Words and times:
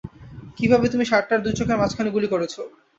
কিভাবে 0.57 0.85
তুমি 0.89 1.05
ষাড়টার 1.05 1.39
দুই 1.41 1.53
চোখের 1.59 1.79
মাঝখানে 1.81 2.09
গুলি 2.11 2.27
করেছো। 2.33 2.61